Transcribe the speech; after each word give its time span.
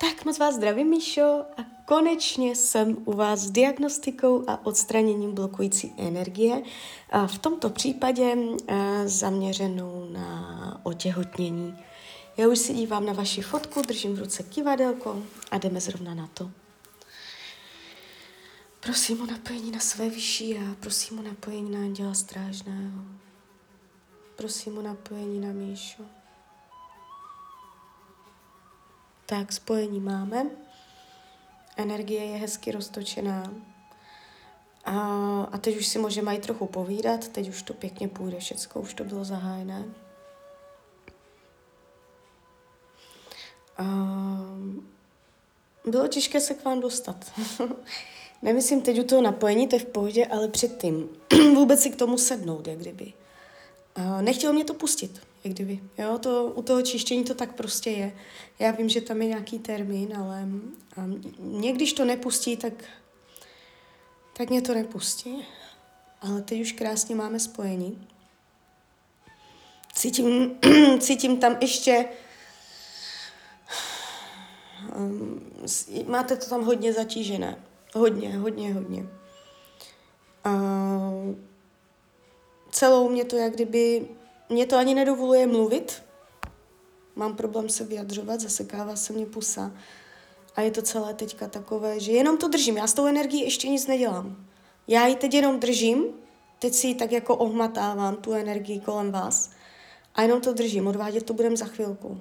Tak 0.00 0.24
moc 0.24 0.38
vás 0.38 0.54
zdravím, 0.54 0.88
Míšo, 0.88 1.44
a 1.56 1.64
konečně 1.84 2.56
jsem 2.56 2.96
u 3.04 3.12
vás 3.12 3.40
s 3.40 3.50
diagnostikou 3.50 4.44
a 4.46 4.66
odstraněním 4.66 5.34
blokující 5.34 5.94
energie. 5.96 6.62
A 7.10 7.26
v 7.26 7.38
tomto 7.38 7.70
případě 7.70 8.36
zaměřenou 9.04 10.08
na 10.12 10.80
otěhotnění. 10.82 11.78
Já 12.36 12.48
už 12.48 12.58
si 12.58 12.74
dívám 12.74 13.06
na 13.06 13.12
vaši 13.12 13.42
fotku, 13.42 13.82
držím 13.82 14.16
v 14.16 14.18
ruce 14.18 14.42
kivadelko 14.42 15.22
a 15.50 15.58
jdeme 15.58 15.80
zrovna 15.80 16.14
na 16.14 16.26
to. 16.34 16.50
Prosím 18.80 19.22
o 19.22 19.26
napojení 19.26 19.70
na 19.70 19.80
své 19.80 20.10
vyšší 20.10 20.58
a 20.58 20.76
prosím 20.80 21.18
o 21.18 21.22
napojení 21.22 21.70
na 21.70 21.78
anděla 21.78 22.14
strážného. 22.14 23.04
Prosím 24.36 24.78
o 24.78 24.82
napojení 24.82 25.40
na 25.40 25.52
Míšu. 25.52 26.17
Tak, 29.30 29.52
spojení 29.52 30.00
máme. 30.00 30.46
Energie 31.76 32.24
je 32.24 32.36
hezky 32.36 32.72
roztočená. 32.72 33.54
A, 34.84 34.94
a 35.52 35.58
teď 35.58 35.76
už 35.76 35.86
si 35.86 35.98
můžeme 35.98 36.36
i 36.36 36.38
trochu 36.38 36.66
povídat, 36.66 37.28
teď 37.28 37.48
už 37.48 37.62
to 37.62 37.74
pěkně 37.74 38.08
půjde, 38.08 38.38
všecko 38.38 38.80
už 38.80 38.94
to 38.94 39.04
bylo 39.04 39.24
zahájené. 39.24 39.84
A, 43.78 43.84
bylo 45.84 46.08
těžké 46.08 46.40
se 46.40 46.54
k 46.54 46.64
vám 46.64 46.80
dostat. 46.80 47.32
Nemyslím 48.42 48.82
teď 48.82 49.00
u 49.00 49.04
toho 49.04 49.22
napojení, 49.22 49.68
to 49.68 49.76
je 49.76 49.80
v 49.80 49.86
pohodě, 49.86 50.26
ale 50.26 50.48
předtím 50.48 51.08
vůbec 51.54 51.80
si 51.80 51.90
k 51.90 51.96
tomu 51.96 52.18
sednout, 52.18 52.66
jak 52.66 52.78
kdyby. 52.78 53.12
A 53.94 54.20
nechtělo 54.20 54.52
mě 54.52 54.64
to 54.64 54.74
pustit 54.74 55.27
jak 55.44 55.54
kdyby. 55.54 55.80
Jo, 55.98 56.18
to, 56.18 56.44
u 56.44 56.62
toho 56.62 56.82
čištění 56.82 57.24
to 57.24 57.34
tak 57.34 57.54
prostě 57.54 57.90
je. 57.90 58.12
Já 58.58 58.70
vím, 58.70 58.88
že 58.88 59.00
tam 59.00 59.22
je 59.22 59.28
nějaký 59.28 59.58
termín, 59.58 60.16
ale 60.16 60.48
um, 60.96 61.34
mě, 61.38 61.72
když 61.72 61.92
to 61.92 62.04
nepustí, 62.04 62.56
tak, 62.56 62.72
tak 64.36 64.50
mě 64.50 64.62
to 64.62 64.74
nepustí. 64.74 65.46
Ale 66.20 66.42
teď 66.42 66.60
už 66.60 66.72
krásně 66.72 67.14
máme 67.14 67.40
spojení. 67.40 68.08
Cítím, 69.94 70.58
cítím 71.00 71.36
tam 71.36 71.56
ještě... 71.60 72.08
Um, 74.96 75.52
máte 76.06 76.36
to 76.36 76.46
tam 76.46 76.64
hodně 76.64 76.92
zatížené. 76.92 77.64
Hodně, 77.94 78.38
hodně, 78.38 78.74
hodně. 78.74 79.06
Uh, 80.46 81.34
celou 82.70 83.08
mě 83.08 83.24
to 83.24 83.36
jak 83.36 83.54
kdyby 83.54 84.08
mě 84.48 84.66
to 84.66 84.76
ani 84.76 84.94
nedovoluje 84.94 85.46
mluvit. 85.46 86.02
Mám 87.16 87.36
problém 87.36 87.68
se 87.68 87.84
vyjadřovat, 87.84 88.40
zasekává 88.40 88.96
se 88.96 89.12
mě 89.12 89.26
pusa. 89.26 89.72
A 90.56 90.60
je 90.60 90.70
to 90.70 90.82
celé 90.82 91.14
teďka 91.14 91.48
takové, 91.48 92.00
že 92.00 92.12
jenom 92.12 92.38
to 92.38 92.48
držím. 92.48 92.76
Já 92.76 92.86
s 92.86 92.94
tou 92.94 93.06
energií 93.06 93.40
ještě 93.40 93.68
nic 93.68 93.86
nedělám. 93.86 94.36
Já 94.88 95.06
ji 95.06 95.16
teď 95.16 95.34
jenom 95.34 95.60
držím, 95.60 96.04
teď 96.58 96.74
si 96.74 96.86
ji 96.86 96.94
tak 96.94 97.12
jako 97.12 97.36
ohmatávám, 97.36 98.16
tu 98.16 98.32
energii 98.32 98.80
kolem 98.80 99.12
vás. 99.12 99.50
A 100.14 100.22
jenom 100.22 100.40
to 100.40 100.52
držím, 100.52 100.86
odvádět 100.86 101.26
to 101.26 101.34
budem 101.34 101.56
za 101.56 101.64
chvilku. 101.64 102.20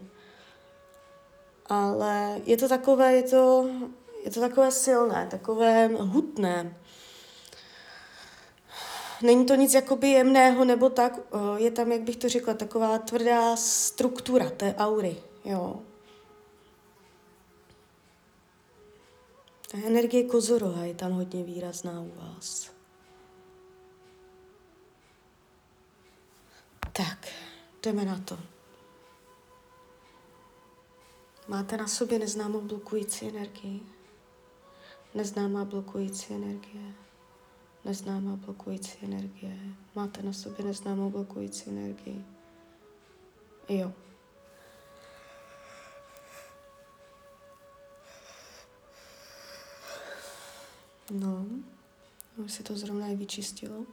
Ale 1.66 2.42
je 2.45 2.58
to 2.58 2.70
takové, 2.70 3.16
je 3.16 3.23
to, 3.23 3.70
je 4.25 4.31
to 4.31 4.39
takové 4.39 4.72
silné, 4.72 5.28
takové 5.31 5.88
hutné 5.88 6.78
není 9.21 9.45
to 9.45 9.55
nic 9.55 9.73
jakoby 9.73 10.07
jemného 10.07 10.65
nebo 10.65 10.89
tak, 10.89 11.19
je 11.57 11.71
tam, 11.71 11.91
jak 11.91 12.01
bych 12.01 12.17
to 12.17 12.29
řekla, 12.29 12.53
taková 12.53 12.97
tvrdá 12.97 13.55
struktura 13.55 14.49
té 14.49 14.75
aury, 14.75 15.17
jo. 15.45 15.81
A 19.73 19.77
energie 19.87 20.23
kozoroha 20.23 20.83
je 20.83 20.95
tam 20.95 21.11
hodně 21.11 21.43
výrazná 21.43 22.01
u 22.01 22.11
vás. 22.15 22.71
Tak, 26.93 27.27
jdeme 27.83 28.05
na 28.05 28.19
to. 28.19 28.39
Máte 31.47 31.77
na 31.77 31.87
sobě 31.87 32.19
neznámou 32.19 32.61
blokující 32.61 33.27
energii? 33.27 33.81
Neznámá 35.13 35.65
blokující 35.65 36.33
energie 36.33 37.06
neznámá 37.86 38.36
blokující 38.36 38.98
energie. 39.04 39.58
Máte 39.95 40.23
na 40.23 40.33
sobě 40.33 40.65
neznámou 40.65 41.10
blokující 41.10 41.70
energii. 41.70 42.26
Jo. 43.70 43.93
No, 51.11 51.45
už 52.37 52.52
si 52.52 52.64
to 52.64 52.76
zrovna 52.76 53.08
i 53.08 53.16
vyčistilo. 53.16 53.86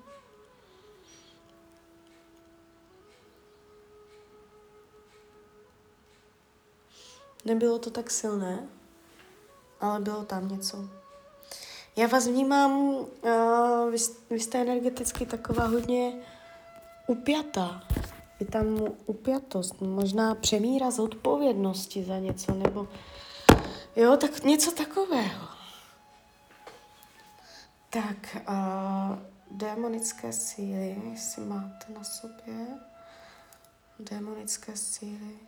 Nebylo 7.45 7.79
to 7.79 7.91
tak 7.91 8.11
silné, 8.11 8.69
ale 9.81 10.01
bylo 10.01 10.25
tam 10.25 10.49
něco. 10.49 11.04
Já 11.97 12.07
vás 12.07 12.27
vnímám, 12.27 12.73
uh, 12.73 13.91
vy, 13.91 13.97
vy 14.31 14.41
jste 14.41 14.61
energeticky 14.61 15.27
taková 15.27 15.67
hodně 15.67 16.13
upjatá. 17.07 17.83
Je 18.41 18.47
tam 18.47 18.79
upjatost, 19.07 19.81
možná 19.81 20.35
přemíra 20.35 20.91
z 20.91 20.99
odpovědnosti 20.99 22.05
za 22.05 22.19
něco, 22.19 22.55
nebo 22.55 22.89
jo, 23.97 24.17
tak 24.17 24.45
něco 24.45 24.73
takového. 24.73 25.49
Tak, 27.91 28.37
uh, 28.49 29.19
démonické 29.51 30.33
síly, 30.33 31.03
jestli 31.11 31.45
máte 31.45 31.93
na 31.93 32.05
sobě. 32.05 32.67
Démonické 33.99 34.77
síly. 34.77 35.39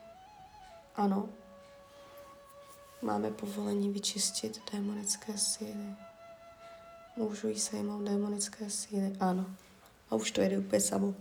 Ano. 0.96 1.28
Máme 3.02 3.30
povolení 3.30 3.90
vyčistit 3.90 4.72
démonické 4.72 5.38
síly. 5.38 5.96
Můžu 7.16 7.48
jí 7.48 7.60
sejmout 7.60 8.04
démonické 8.04 8.70
síly? 8.70 9.16
Ano. 9.20 9.46
A 10.10 10.14
už 10.14 10.30
to 10.30 10.40
jede 10.40 10.58
úplně 10.58 10.80
samo. 10.80 11.14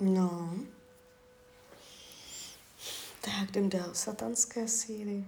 No. 0.00 0.54
Tak 3.20 3.48
jdem 3.48 3.68
dál. 3.68 3.94
Satanské 3.94 4.68
síly. 4.68 5.24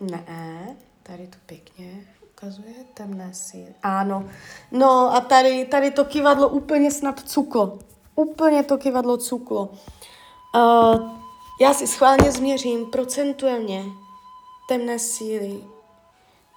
Ne, 0.00 0.76
tady 1.02 1.26
to 1.26 1.38
pěkně 1.46 2.06
ukazuje 2.32 2.74
temné 2.94 3.34
síly. 3.34 3.74
Ano, 3.82 4.28
no 4.72 5.14
a 5.14 5.20
tady, 5.20 5.64
tady 5.64 5.90
to 5.90 6.04
kivadlo 6.04 6.48
úplně 6.48 6.90
snad 6.90 7.20
cuklo. 7.28 7.78
Úplně 8.14 8.62
to 8.62 8.78
kivadlo 8.78 9.16
cuklo. 9.16 9.68
Uh, 10.54 11.10
já 11.60 11.74
si 11.74 11.86
schválně 11.86 12.32
změřím 12.32 12.86
procentuálně 12.86 13.84
temné 14.68 14.98
síly. 14.98 15.64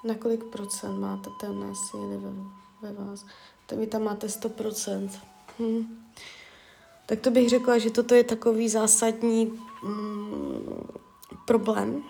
Na 0.05 0.15
kolik 0.15 0.43
procent 0.43 0.99
máte 0.99 1.29
temné 1.39 1.75
síly 1.75 2.17
ve, 2.17 2.29
ve 2.81 3.03
vás? 3.03 3.25
To 3.65 3.75
vy 3.75 3.87
tam 3.87 4.03
máte 4.03 4.27
100%. 4.27 5.09
Hm. 5.59 6.01
Tak 7.05 7.19
to 7.19 7.31
bych 7.31 7.49
řekla, 7.49 7.77
že 7.77 7.89
toto 7.89 8.15
je 8.15 8.23
takový 8.23 8.69
zásadní 8.69 9.45
mm, 9.83 10.87
problém, 11.45 12.03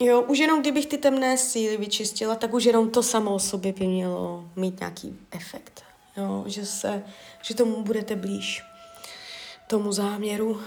Jo, 0.00 0.22
už 0.22 0.38
jenom 0.38 0.60
kdybych 0.60 0.86
ty 0.86 0.98
temné 0.98 1.38
síly 1.38 1.76
vyčistila, 1.76 2.34
tak 2.34 2.54
už 2.54 2.64
jenom 2.64 2.90
to 2.90 3.02
samo 3.02 3.34
o 3.34 3.38
sobě 3.38 3.72
by 3.72 3.86
mělo 3.86 4.44
mít 4.56 4.80
nějaký 4.80 5.18
efekt. 5.30 5.82
Jo, 6.16 6.44
že, 6.46 6.66
se, 6.66 7.04
že 7.42 7.54
tomu 7.54 7.82
budete 7.82 8.16
blíž, 8.16 8.62
tomu 9.66 9.92
záměru. 9.92 10.50
Uh, 10.50 10.60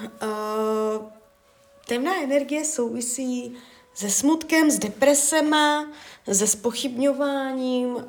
temná 1.88 2.24
energie 2.24 2.66
souvisí 2.66 3.54
se 3.94 4.10
smutkem, 4.10 4.72
s 4.72 4.80
depresema, 4.80 5.88
se 6.32 6.48
spochybňováním, 6.48 7.88
uh, 7.96 8.02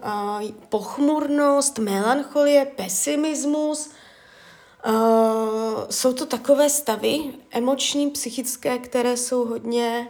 pochmurnost, 0.69 1.79
melancholie, 1.79 2.67
pesimismus. 2.67 3.91
Uh, 4.87 4.93
jsou 5.91 6.13
to 6.13 6.27
takové 6.27 6.71
stavy 6.71 7.35
emoční, 7.51 8.11
psychické, 8.11 8.79
které 8.79 9.17
jsou 9.17 9.45
hodně 9.45 10.09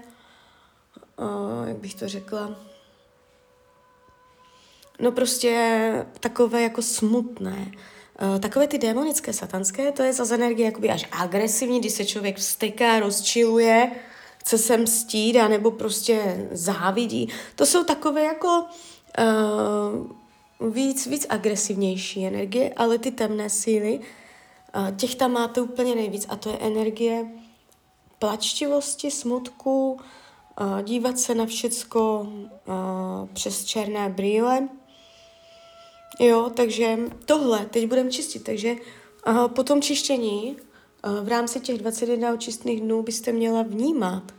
uh, 1.16 1.68
jak 1.68 1.76
bych 1.76 1.94
to 1.94 2.08
řekla, 2.08 2.56
no 5.00 5.12
prostě 5.12 6.06
takové 6.20 6.62
jako 6.62 6.82
smutné. 6.82 7.72
Uh, 8.22 8.38
takové 8.38 8.66
ty 8.68 8.78
démonické, 8.78 9.32
satanské, 9.32 9.92
to 9.92 10.02
je 10.02 10.12
zase 10.12 10.34
energie 10.34 10.66
jakoby 10.66 10.90
až 10.90 11.06
agresivní, 11.12 11.80
když 11.80 11.92
se 11.92 12.04
člověk 12.04 12.36
vsteká, 12.36 13.00
rozčiluje, 13.00 13.90
chce 14.38 14.58
se 14.58 14.76
mstít, 14.76 15.38
anebo 15.38 15.70
prostě 15.70 16.48
závidí. 16.52 17.28
To 17.56 17.66
jsou 17.66 17.84
takové 17.84 18.22
jako 18.22 18.64
uh, 20.60 20.72
víc, 20.72 21.06
víc 21.06 21.26
agresivnější 21.28 22.26
energie, 22.26 22.72
ale 22.76 22.98
ty 22.98 23.10
temné 23.10 23.50
síly, 23.50 23.98
uh, 23.98 24.96
těch 24.96 25.14
tam 25.14 25.32
máte 25.32 25.60
úplně 25.60 25.94
nejvíc 25.94 26.26
a 26.28 26.36
to 26.36 26.48
je 26.48 26.58
energie 26.58 27.26
plačtivosti, 28.18 29.10
smutku, 29.10 30.00
dívat 30.82 31.18
se 31.18 31.34
na 31.34 31.46
všecko 31.46 32.26
přes 33.32 33.64
černé 33.64 34.08
brýle. 34.08 34.68
Jo, 36.20 36.50
takže 36.56 36.98
tohle 37.24 37.66
teď 37.66 37.86
budeme 37.86 38.10
čistit, 38.10 38.44
takže 38.44 38.74
po 39.46 39.64
tom 39.64 39.82
čištění 39.82 40.56
v 41.22 41.28
rámci 41.28 41.60
těch 41.60 41.78
21 41.78 42.34
očistných 42.34 42.80
dnů 42.80 43.02
byste 43.02 43.32
měla 43.32 43.62
vnímat 43.62 44.32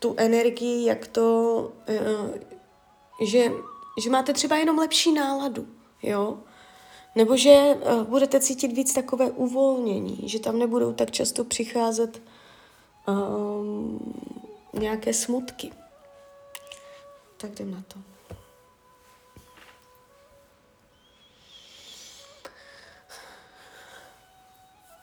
tu 0.00 0.14
energii, 0.16 0.86
jak 0.86 1.06
to, 1.06 1.72
uh, 1.88 2.36
že, 3.26 3.52
že 4.02 4.10
máte 4.10 4.32
třeba 4.32 4.56
jenom 4.56 4.78
lepší 4.78 5.12
náladu, 5.12 5.66
jo, 6.02 6.38
nebo 7.18 7.36
že 7.36 7.50
uh, 7.50 8.02
budete 8.02 8.40
cítit 8.40 8.68
víc 8.68 8.94
takové 8.94 9.30
uvolnění, 9.30 10.28
že 10.28 10.40
tam 10.40 10.58
nebudou 10.58 10.92
tak 10.92 11.10
často 11.10 11.44
přicházet 11.44 12.22
um, 13.08 14.14
nějaké 14.72 15.14
smutky. 15.14 15.72
Tak 17.36 17.50
jdem 17.50 17.70
na 17.70 17.84
to. 17.88 17.98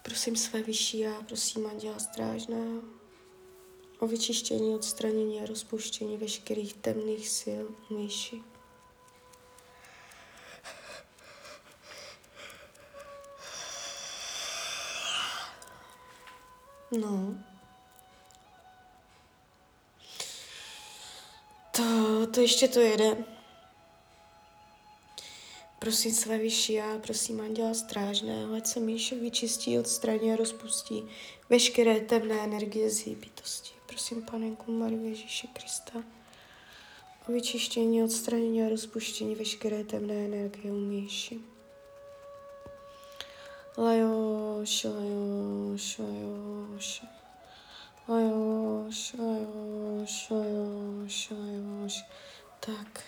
Prosím 0.03 0.35
své 0.35 0.63
vyšší 0.63 0.99
já, 0.99 1.21
prosím 1.27 1.67
Anděla 1.67 1.99
Strážného 1.99 2.81
o 3.99 4.07
vyčištění, 4.07 4.75
odstranění 4.75 5.41
a 5.41 5.45
rozpuštění 5.45 6.17
veškerých 6.17 6.73
temných 6.73 7.29
sil 7.39 7.65
myši. 7.89 8.54
No. 16.97 17.35
To, 21.71 21.83
to 22.27 22.41
ještě 22.41 22.67
to 22.67 22.79
jede. 22.79 23.17
Prosím 25.79 26.11
své 26.11 26.37
vyšší 26.37 26.73
já, 26.73 26.97
prosím 26.97 27.41
Anděla 27.41 27.73
Strážného, 27.73 28.55
ať 28.55 28.67
se 28.67 28.79
Míšek 28.79 29.21
vyčistí, 29.21 29.79
odstraní 29.79 30.33
a 30.33 30.35
rozpustí 30.35 31.03
veškeré 31.49 31.99
temné 31.99 32.35
energie 32.43 32.89
z 32.89 33.07
její 33.07 33.15
bytosti. 33.15 33.71
Prosím 33.85 34.21
Panenku 34.21 34.71
Marii 34.71 35.09
Ježíše 35.09 35.47
Krista 35.47 36.03
o 37.29 37.31
vyčištění, 37.31 38.03
odstranění 38.03 38.63
a 38.63 38.69
rozpuštění 38.69 39.35
veškeré 39.35 39.83
temné 39.83 40.25
energie 40.25 40.73
u 40.73 40.79
Míši. 40.79 41.54
Lajoš, 43.77 44.83
lajoš. 44.83 46.01
Tak. 52.59 53.03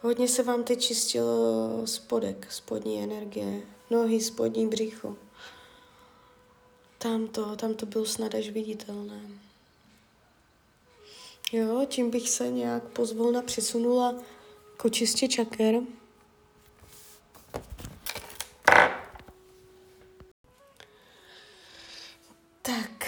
Hodně 0.00 0.28
se 0.28 0.42
vám 0.42 0.64
teď 0.64 0.80
čistilo 0.80 1.82
spodek, 1.84 2.52
spodní 2.52 3.02
energie, 3.02 3.62
nohy, 3.90 4.20
spodní 4.20 4.68
břicho. 4.68 5.16
Tam 6.98 7.28
to, 7.28 7.56
tam 7.56 7.74
to 7.74 7.86
bylo 7.86 8.06
snad 8.06 8.34
až 8.34 8.48
viditelné. 8.48 9.20
Jo, 11.52 11.86
tím 11.86 12.10
bych 12.10 12.30
se 12.30 12.50
nějak 12.50 12.82
pozvolna 12.82 13.42
přesunula 13.42 14.14
k 14.76 14.84
očistě 14.84 15.28
čaker. 15.28 15.80
Tak, 22.62 23.06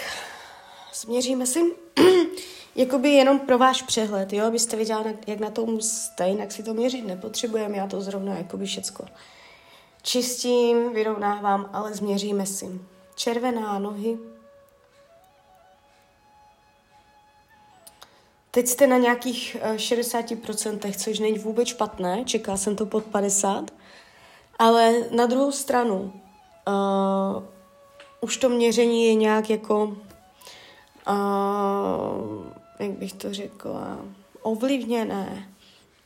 změříme 1.05 1.45
si 1.45 1.59
jakoby 2.75 3.09
jenom 3.09 3.39
pro 3.39 3.57
váš 3.57 3.81
přehled, 3.81 4.33
jo, 4.33 4.45
abyste 4.45 4.77
viděli, 4.77 5.17
jak 5.27 5.39
na 5.39 5.49
tom 5.49 5.81
jste, 5.81 6.27
jinak 6.27 6.51
si 6.51 6.63
to 6.63 6.73
měřit 6.73 7.07
nepotřebujeme, 7.07 7.77
já 7.77 7.87
to 7.87 8.01
zrovna 8.01 8.37
jakoby 8.37 8.65
všecko 8.65 9.05
čistím, 10.05 10.93
vyrovnávám, 10.93 11.69
ale 11.73 11.93
změříme 11.93 12.45
si. 12.45 12.81
Červená 13.15 13.79
nohy. 13.79 14.17
Teď 18.51 18.67
jste 18.67 18.87
na 18.87 18.97
nějakých 18.97 19.57
60%, 19.75 20.89
eh, 20.89 20.93
což 20.93 21.19
není 21.19 21.39
vůbec 21.39 21.67
špatné, 21.67 22.23
čekala 22.25 22.57
jsem 22.57 22.75
to 22.75 22.85
pod 22.85 23.05
50, 23.05 23.71
ale 24.59 24.93
na 25.11 25.25
druhou 25.25 25.51
stranu 25.51 26.13
uh, 26.67 27.43
už 28.21 28.37
to 28.37 28.49
měření 28.49 29.05
je 29.05 29.15
nějak 29.15 29.49
jako 29.49 29.97
uh, 31.09 32.45
jak 32.79 32.91
bych 32.91 33.13
to 33.13 33.33
řekla, 33.33 34.05
ovlivněné 34.41 35.49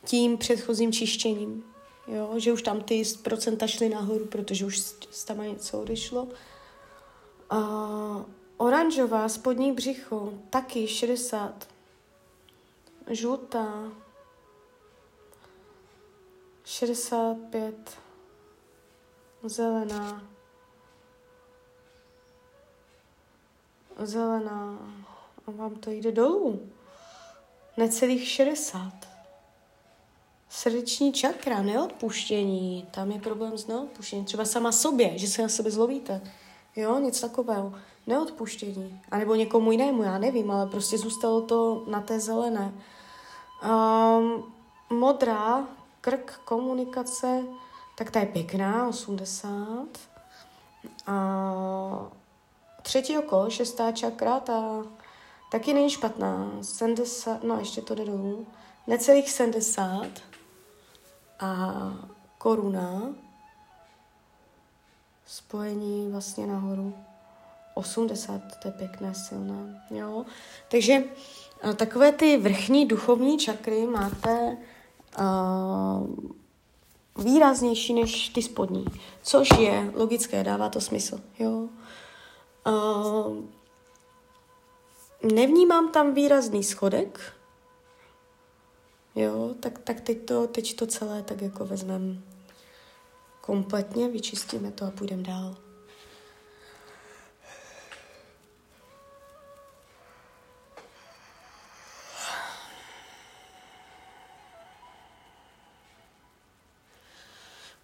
tím 0.04 0.38
předchozím 0.38 0.92
čištěním. 0.92 1.64
Jo? 2.06 2.34
Že 2.36 2.52
už 2.52 2.62
tam 2.62 2.80
ty 2.80 3.02
procenta 3.22 3.66
šly 3.66 3.88
nahoru, 3.88 4.26
protože 4.26 4.66
už 4.66 4.80
tam 5.24 5.42
něco 5.42 5.80
odešlo. 5.80 6.28
A 7.50 7.60
oranžová 8.56 9.28
spodní 9.28 9.72
břicho, 9.72 10.32
taky 10.50 10.88
60. 10.88 11.68
Žlutá 13.10 13.92
65. 16.64 17.98
Zelená. 19.44 20.22
Zelená 24.06 24.78
a 25.46 25.50
vám 25.50 25.74
to 25.74 25.90
jde 25.90 26.12
dolů. 26.12 26.60
Necelých 27.76 28.28
60. 28.28 28.92
Srdeční 30.48 31.12
čakra, 31.12 31.62
neodpuštění. 31.62 32.88
Tam 32.90 33.10
je 33.10 33.20
problém 33.20 33.58
s 33.58 33.66
neodpuštěním. 33.66 34.24
Třeba 34.24 34.44
sama 34.44 34.72
sobě, 34.72 35.18
že 35.18 35.28
se 35.28 35.42
na 35.42 35.48
sebe 35.48 35.70
zlovíte. 35.70 36.20
Jo, 36.76 36.98
něco 36.98 37.28
takového. 37.28 37.74
Neodpuštění. 38.06 39.00
A 39.10 39.18
nebo 39.18 39.34
někomu 39.34 39.72
jinému, 39.72 40.02
já 40.02 40.18
nevím, 40.18 40.50
ale 40.50 40.66
prostě 40.66 40.98
zůstalo 40.98 41.40
to 41.40 41.84
na 41.86 42.00
té 42.00 42.20
zelené. 42.20 42.74
Um, 43.64 44.52
modrá, 44.98 45.68
krk, 46.00 46.40
komunikace, 46.44 47.42
tak 47.98 48.10
ta 48.10 48.20
je 48.20 48.26
pěkná, 48.26 48.88
80. 48.88 49.86
A 51.06 52.19
třetí 52.90 53.18
oko, 53.18 53.50
šestá 53.50 53.92
čakra, 53.92 54.40
ta 54.40 54.82
Taky 55.50 55.74
není 55.74 55.90
špatná. 55.90 56.50
70, 56.62 57.44
no 57.44 57.58
ještě 57.58 57.82
to 57.82 57.94
jde 57.94 58.04
dolů. 58.04 58.46
Necelých 58.86 59.30
70 59.30 60.06
a 61.40 61.74
koruna 62.38 63.02
spojení 65.26 66.10
vlastně 66.12 66.46
nahoru 66.46 66.94
80, 67.74 68.40
to 68.62 68.68
je 68.68 68.72
pěkné, 68.72 69.14
silné, 69.14 69.84
jo. 69.90 70.24
Takže 70.68 71.02
takové 71.76 72.12
ty 72.12 72.36
vrchní 72.36 72.86
duchovní 72.86 73.38
čakry 73.38 73.86
máte 73.86 74.56
uh, 75.18 76.08
výraznější 77.24 77.94
než 77.94 78.28
ty 78.28 78.42
spodní, 78.42 78.84
což 79.22 79.48
je 79.58 79.90
logické, 79.94 80.44
dává 80.44 80.68
to 80.68 80.80
smysl, 80.80 81.20
jo. 81.38 81.68
Uh, 82.66 83.44
nevnímám 85.32 85.92
tam 85.92 86.14
výrazný 86.14 86.64
schodek, 86.64 87.32
jo, 89.14 89.54
tak, 89.60 89.78
tak 89.78 90.00
teď, 90.00 90.26
to, 90.26 90.46
teď 90.46 90.76
to 90.76 90.86
celé 90.86 91.22
tak 91.22 91.42
jako 91.42 91.64
vezmeme 91.64 92.16
kompletně, 93.40 94.08
vyčistíme 94.08 94.72
to 94.72 94.84
a 94.84 94.90
půjdeme 94.90 95.22
dál. 95.22 95.56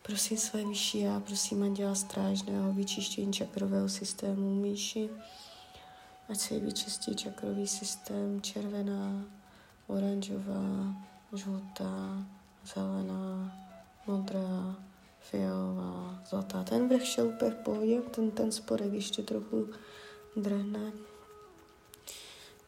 Prosím 0.07 0.37
své 0.37 0.65
vyšší 0.65 1.01
já, 1.01 1.21
prosím 1.21 1.63
Anděla 1.63 1.95
Strážného 1.95 2.73
vyčištění 2.73 3.33
čakrového 3.33 3.89
systému 3.89 4.55
Míši 4.55 5.11
ať 6.29 6.39
se 6.39 6.59
vyčistí 6.59 7.17
čakrový 7.17 7.67
systém, 7.67 8.41
červená, 8.41 9.25
oranžová, 9.87 10.95
žlutá, 11.33 12.27
zelená, 12.75 13.57
modrá, 14.07 14.77
fialová, 15.21 16.23
zlatá. 16.31 16.65
Ten 16.65 16.89
vrch 16.89 17.05
šel 17.05 17.27
úplně 17.27 17.51
v 17.51 17.55
pohodě, 17.55 18.01
ten, 18.01 18.31
ten 18.31 18.53
spodek 18.53 18.93
ještě 18.93 19.23
trochu 19.23 19.69
drhne. 20.37 20.93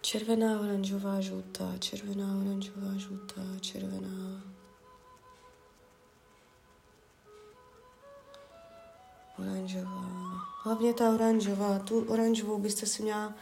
Červená, 0.00 0.60
oranžová, 0.60 1.20
žlutá, 1.20 1.74
červená, 1.78 2.40
oranžová, 2.40 2.96
žlutá, 2.96 3.42
červená. 3.60 4.42
Oranžová. 9.38 10.04
Hlavně 10.62 10.94
ta 10.94 11.10
oranžová. 11.14 11.78
Tu 11.78 12.04
oranžovou 12.08 12.58
byste 12.58 12.86
si 12.86 13.02
měla 13.02 13.34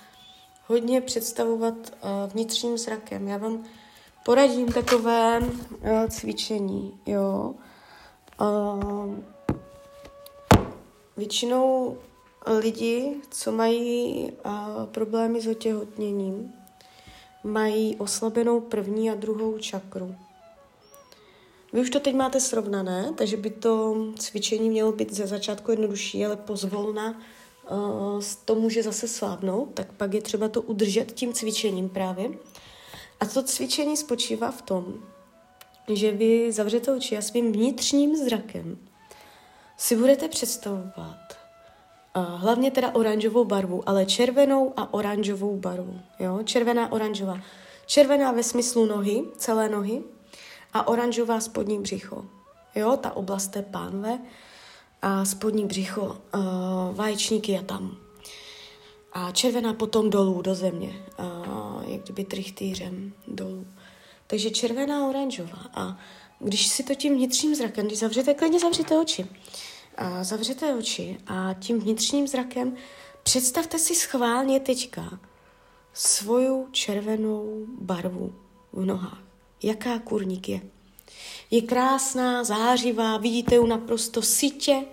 hodně 0.66 1.00
představovat 1.00 1.74
uh, 1.74 2.32
vnitřním 2.32 2.78
zrakem. 2.78 3.28
Já 3.28 3.36
vám 3.36 3.64
poradím 4.24 4.72
takové 4.72 5.40
uh, 5.40 6.06
cvičení, 6.08 7.00
jo. 7.06 7.54
Uh, 8.40 9.14
většinou 11.16 11.96
lidi, 12.58 13.20
co 13.30 13.52
mají 13.52 14.32
problémy 14.90 15.40
s 15.40 15.46
otěhotněním, 15.46 16.52
mají 17.44 17.96
oslabenou 17.96 18.60
první 18.60 19.10
a 19.10 19.14
druhou 19.14 19.58
čakru. 19.58 20.14
Vy 21.76 21.82
už 21.82 21.90
to 21.90 22.00
teď 22.00 22.14
máte 22.14 22.40
srovnané, 22.40 23.12
takže 23.16 23.36
by 23.36 23.50
to 23.50 23.96
cvičení 24.18 24.70
mělo 24.70 24.92
být 24.92 25.12
ze 25.12 25.26
začátku 25.26 25.70
jednodušší, 25.70 26.26
ale 26.26 26.36
pozvolna 26.36 27.20
uh, 27.70 28.22
to 28.44 28.54
může 28.54 28.82
zase 28.82 29.08
slábnout, 29.08 29.74
tak 29.74 29.92
pak 29.92 30.14
je 30.14 30.22
třeba 30.22 30.48
to 30.48 30.62
udržet 30.62 31.12
tím 31.12 31.32
cvičením 31.32 31.88
právě. 31.88 32.30
A 33.20 33.26
to 33.26 33.42
cvičení 33.42 33.96
spočívá 33.96 34.50
v 34.50 34.62
tom, 34.62 34.94
že 35.92 36.12
vy 36.12 36.52
zavřete 36.52 36.92
oči 36.92 37.16
a 37.16 37.22
svým 37.22 37.52
vnitřním 37.52 38.16
zrakem 38.16 38.78
si 39.76 39.96
budete 39.96 40.28
představovat 40.28 41.38
uh, 42.16 42.24
hlavně 42.24 42.70
teda 42.70 42.94
oranžovou 42.94 43.44
barvu, 43.44 43.88
ale 43.88 44.06
červenou 44.06 44.72
a 44.76 44.94
oranžovou 44.94 45.56
barvu. 45.56 46.00
Jo? 46.18 46.40
Červená, 46.44 46.92
oranžová. 46.92 47.40
Červená 47.86 48.32
ve 48.32 48.42
smyslu 48.42 48.86
nohy, 48.86 49.24
celé 49.36 49.68
nohy 49.68 50.02
a 50.72 50.88
oranžová 50.88 51.40
spodní 51.40 51.78
břicho. 51.78 52.24
Jo, 52.74 52.96
ta 52.96 53.16
oblast 53.16 53.48
té 53.48 53.62
pánve 53.62 54.18
a 55.02 55.24
spodní 55.24 55.66
břicho, 55.66 56.02
uh, 56.02 56.96
vaječníky 56.96 57.52
je 57.52 57.62
tam. 57.62 57.96
A 59.12 59.30
červená 59.30 59.74
potom 59.74 60.10
dolů 60.10 60.42
do 60.42 60.54
země, 60.54 61.04
uh, 61.18 61.90
jak 61.90 62.02
kdyby 62.02 62.24
trichtýřem 62.24 63.12
dolů. 63.28 63.66
Takže 64.26 64.50
červená, 64.50 65.08
oranžová. 65.08 65.58
A 65.74 65.98
když 66.38 66.66
si 66.66 66.82
to 66.82 66.94
tím 66.94 67.14
vnitřním 67.14 67.54
zrakem, 67.54 67.86
když 67.86 67.98
zavřete, 67.98 68.34
klidně 68.34 68.60
zavřete 68.60 68.98
oči. 68.98 69.26
A 69.96 70.24
zavřete 70.24 70.74
oči 70.74 71.18
a 71.26 71.54
tím 71.58 71.80
vnitřním 71.80 72.28
zrakem 72.28 72.76
představte 73.22 73.78
si 73.78 73.94
schválně 73.94 74.60
teďka 74.60 75.18
svoju 75.92 76.68
červenou 76.70 77.66
barvu 77.80 78.34
v 78.72 78.84
nohách. 78.84 79.25
Jaká 79.62 79.98
kurník 79.98 80.48
je? 80.48 80.60
Je 81.50 81.62
krásná, 81.62 82.44
zářivá, 82.44 83.16
vidíte 83.16 83.54
ji 83.54 83.66
naprosto 83.66 84.22
sytě, 84.22 84.84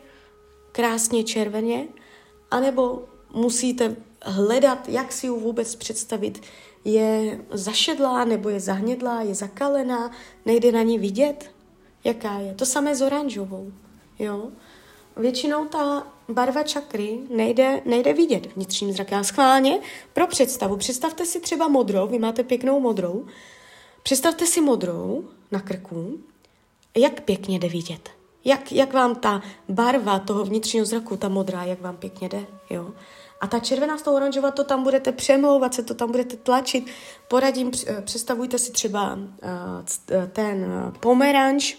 krásně 0.72 1.24
červeně, 1.24 1.88
anebo 2.51 3.05
musíte 3.34 3.96
hledat, 4.22 4.89
jak 4.89 5.12
si 5.12 5.25
ji 5.25 5.29
vůbec 5.29 5.75
představit. 5.75 6.41
Je 6.86 7.39
zašedlá 7.51 8.25
nebo 8.25 8.50
je 8.50 8.60
zahnědlá, 8.60 9.22
je 9.22 9.36
zakalená, 9.36 10.12
nejde 10.46 10.72
na 10.72 10.82
ní 10.82 11.00
vidět, 11.00 11.51
jaká 12.03 12.39
je. 12.39 12.53
To 12.53 12.65
samé 12.65 12.96
s 12.96 13.01
oranžovou. 13.01 13.72
Jo? 14.20 14.51
Většinou 15.17 15.65
ta 15.65 16.08
barva 16.29 16.63
čakry 16.63 17.20
nejde, 17.29 17.82
nejde 17.86 18.13
vidět 18.13 18.55
vnitřním 18.55 18.93
zrakem. 18.93 19.24
Schválně 19.24 19.79
pro 20.13 20.27
představu. 20.27 20.77
Představte 20.77 21.25
si 21.25 21.39
třeba 21.39 21.67
modrou, 21.67 22.08
vy 22.08 22.20
máte 22.20 22.43
pěknou 22.43 22.79
modrou. 22.79 23.25
Představte 24.03 24.45
si 24.45 24.62
modrou 24.62 25.24
na 25.51 25.60
krku, 25.60 26.19
jak 26.98 27.22
pěkně 27.22 27.60
jde 27.60 27.69
vidět. 27.69 28.10
Jak, 28.45 28.72
jak 28.72 28.93
vám 28.93 29.15
ta 29.15 29.41
barva 29.69 30.19
toho 30.19 30.43
vnitřního 30.43 30.86
zraku, 30.86 31.17
ta 31.17 31.29
modrá, 31.29 31.63
jak 31.63 31.81
vám 31.81 31.98
pěkně 31.98 32.29
jde, 32.29 32.45
jo. 32.69 32.91
A 33.41 33.48
ta 33.48 33.60
červená 33.60 33.98
s 33.98 34.01
tou 34.01 34.15
oranžová, 34.15 34.51
to 34.51 34.63
tam 34.63 34.83
budete 34.83 35.12
přemlouvat 35.12 35.74
se, 35.74 35.83
to 35.83 35.93
tam 35.93 36.12
budete 36.12 36.38
tlačit. 36.38 36.86
Poradím, 37.27 37.72
představujte 38.01 38.57
si 38.57 38.72
třeba 38.72 39.19
ten 40.31 40.65
pomeranč, 41.00 41.75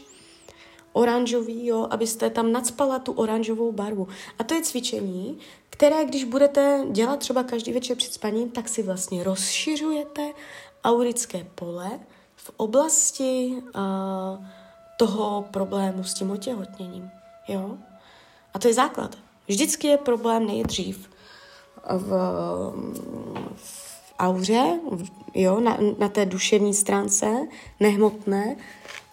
oranžový, 0.93 1.67
jo, 1.67 1.87
abyste 1.91 2.31
tam 2.31 2.53
nadspala 2.53 2.99
tu 2.99 3.13
oranžovou 3.13 3.73
barvu. 3.73 4.09
A 4.39 4.45
to 4.45 4.55
je 4.55 4.63
cvičení, 4.63 5.39
které, 5.71 6.05
když 6.05 6.25
budete 6.25 6.85
dělat 6.91 7.19
třeba 7.19 7.43
každý 7.43 7.73
večer 7.73 7.97
před 7.97 8.13
spaním, 8.13 8.51
tak 8.51 8.69
si 8.69 8.83
vlastně 8.83 9.25
rozšiřujete 9.25 10.33
aurické 10.85 11.47
pole 11.55 12.01
v 12.45 12.51
oblasti 12.57 13.63
uh, 13.63 14.45
toho 14.97 15.43
problému 15.51 16.05
s 16.05 16.15
tím 16.15 16.31
otěhotněním. 16.31 17.11
Jo? 17.49 17.79
A 18.55 18.59
to 18.59 18.69
je 18.69 18.75
základ. 18.75 19.17
Vždycky 19.49 19.87
je 19.87 19.99
problém 19.99 20.47
nejdřív 20.47 21.11
v, 21.89 22.09
v 23.55 24.15
auře, 24.19 24.81
jo, 25.35 25.61
na, 25.61 25.79
na 25.99 26.09
té 26.09 26.27
duševní 26.27 26.75
stránce, 26.75 27.27
nehmotné, 27.81 28.57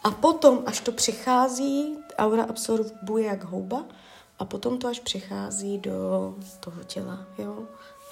a 0.04 0.12
potom, 0.12 0.64
až 0.66 0.80
to 0.80 0.92
přichází, 0.92 1.98
aura 2.18 2.44
absorbuje 2.44 3.26
jak 3.26 3.44
houba, 3.44 3.86
a 4.40 4.46
potom 4.46 4.78
to 4.78 4.88
až 4.88 5.00
přichází 5.00 5.78
do 5.78 6.36
toho 6.60 6.84
těla, 6.84 7.26
jo, 7.38 7.58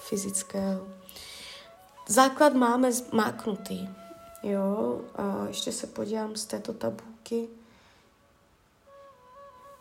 fyzického. 0.03 0.87
Základ 2.07 2.53
máme 2.53 2.91
zmáknutý, 2.91 3.89
jo, 4.43 5.01
a 5.15 5.45
ještě 5.47 5.71
se 5.71 5.87
podívám 5.87 6.35
z 6.35 6.45
této 6.45 6.73
tabulky. 6.73 7.47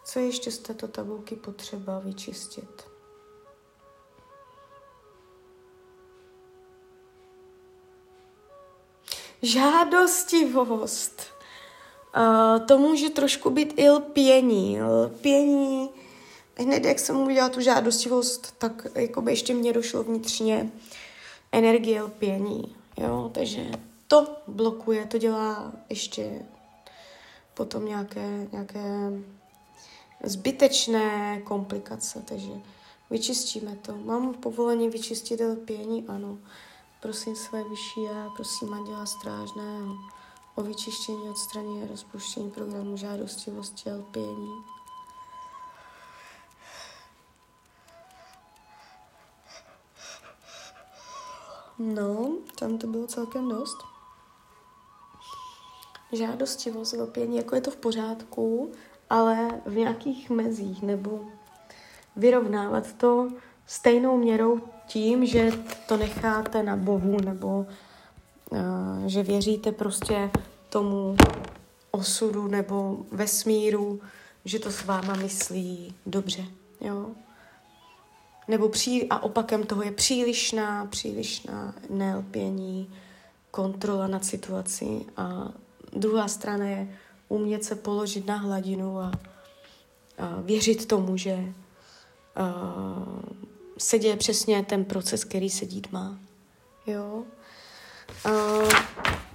Co 0.05 0.19
ještě 0.19 0.51
z 0.51 0.59
této 0.59 0.89
tabulky 0.89 1.37
potřeba 1.37 1.99
vyčistit? 1.99 2.89
Žádostivost. 9.43 11.23
Uh, 12.17 12.67
to 12.67 12.79
může 12.79 13.11
trošku 13.11 13.51
být 13.51 13.75
i 13.77 13.91
lpění. 13.91 14.83
Lpění, 14.83 15.91
hned 16.57 16.85
jak 16.85 16.99
jsem 16.99 17.17
udělala 17.21 17.49
tu 17.49 17.61
žádostivost, 17.61 18.55
tak 18.59 18.87
jako 18.95 19.23
by 19.23 19.33
ještě 19.33 19.55
mě 19.55 19.73
došlo 19.73 20.03
vnitřně 20.03 20.71
energie 21.53 22.03
lpění. 22.03 22.77
Jo? 22.97 23.31
Takže 23.35 23.71
to 24.09 24.37
blokuje, 24.47 25.07
to 25.07 25.19
dělá 25.19 25.73
ještě 25.89 26.47
potom 27.55 27.85
nějaké, 27.85 28.49
nějaké 28.53 29.13
zbytečné 30.25 31.41
komplikace, 31.41 32.23
takže 32.29 32.51
vyčistíme 33.11 33.77
to. 33.77 33.97
Mám 33.97 34.35
povolení 34.35 34.89
vyčistit 34.89 35.41
lpění? 35.41 36.07
Ano. 36.09 36.39
Prosím 37.01 37.37
své 37.37 37.65
vyšší 37.65 38.01
a 38.09 38.31
prosím 38.37 38.75
Anděla 38.75 39.07
Strážného 39.07 39.97
o 40.55 40.63
vyčištění, 40.63 41.31
odstranění 41.31 41.83
a 41.83 41.87
rozpuštění 41.87 42.51
programu 42.51 42.97
žádostivosti 42.97 43.91
a 43.91 43.97
lpění. 43.97 44.53
No, 51.79 52.33
tam 52.59 52.79
to 52.79 52.87
bylo 52.87 53.07
celkem 53.07 53.49
dost. 53.49 53.98
Žádostivost, 56.13 56.93
lpění, 56.93 57.37
jako 57.37 57.55
je 57.55 57.61
to 57.61 57.71
v 57.71 57.77
pořádku, 57.77 58.73
ale 59.11 59.49
v 59.67 59.77
nějakých 59.77 60.31
mezích, 60.31 60.83
nebo 60.83 61.25
vyrovnávat 62.17 62.93
to 62.93 63.29
stejnou 63.67 64.17
měrou 64.17 64.61
tím, 64.87 65.27
že 65.27 65.53
to 65.89 65.97
necháte 65.97 66.63
na 66.63 66.77
Bohu, 66.77 67.21
nebo 67.21 67.67
uh, 68.51 69.07
že 69.07 69.23
věříte 69.23 69.73
prostě 69.73 70.31
tomu 70.69 71.17
osudu 71.91 72.47
nebo 72.47 72.99
vesmíru, 73.13 74.01
že 74.45 74.59
to 74.59 74.71
s 74.71 74.85
váma 74.85 75.15
myslí 75.15 75.95
dobře, 76.07 76.45
jo. 76.81 77.07
Nebo 78.49 78.69
pří, 78.69 79.09
a 79.09 79.19
opakem 79.19 79.65
toho 79.65 79.83
je 79.83 79.93
přílišná, 79.93 80.87
přílišná 80.87 81.75
nelpění, 81.91 82.95
kontrola 83.51 84.07
nad 84.07 84.25
situací 84.25 85.07
a 85.17 85.53
druhá 85.93 86.29
strana 86.29 86.65
je 86.65 86.99
umět 87.29 87.65
se 87.65 87.75
položit 87.75 88.27
na 88.27 88.37
hladinu 88.37 89.01
a, 89.01 89.13
a 90.19 90.41
věřit 90.41 90.87
tomu, 90.87 91.17
že 91.17 91.53
a, 92.37 92.55
se 93.79 93.99
děje 93.99 94.17
přesně 94.17 94.65
ten 94.65 94.85
proces, 94.85 95.25
který 95.25 95.51
se 95.51 95.67
dít 95.67 95.93
má. 95.93 96.19
Jo? 96.87 97.25
A, 98.25 98.31